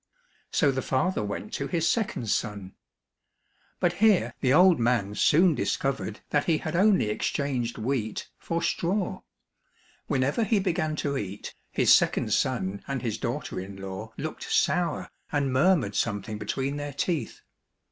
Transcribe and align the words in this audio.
So 0.51 0.71
the 0.71 0.81
father 0.81 1.23
went 1.23 1.51
to^his 1.53 1.83
second 1.85 2.27
son. 2.31 2.73
But 3.79 3.93
here 4.01 4.33
the 4.41 4.51
old 4.51 4.79
man 4.79 5.13
soon 5.13 5.53
discovered 5.53 6.21
219 6.31 6.31
COSSACK 6.31 6.33
FAIRY 6.33 6.41
TALES 6.41 6.45
that 6.45 6.51
he 6.51 6.57
had 6.57 6.75
only 7.05 7.09
exchanged 7.11 7.77
wheat 7.77 8.29
for 8.39 8.63
straw. 8.63 9.21
When 10.07 10.23
ever 10.23 10.43
he 10.43 10.59
began 10.59 10.95
to 10.95 11.17
eat, 11.17 11.53
his 11.69 11.93
second 11.93 12.33
son 12.33 12.83
and 12.87 13.03
his 13.03 13.19
daughter 13.19 13.59
in 13.59 13.75
law 13.75 14.11
looked 14.17 14.51
sour 14.51 15.11
and 15.31 15.53
murmured 15.53 15.93
something 15.93 16.39
between 16.39 16.77
their 16.77 16.93
teeth. 16.93 17.41